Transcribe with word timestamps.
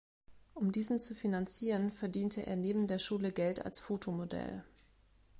Um 0.55 0.71
diesen 0.71 0.99
zu 0.99 1.13
finanzieren, 1.13 1.91
verdiente 1.91 2.43
er 2.47 2.55
neben 2.55 2.87
der 2.87 2.97
Schule 2.97 3.31
Geld 3.31 3.63
als 3.63 3.79
Fotomodell. 3.79 4.63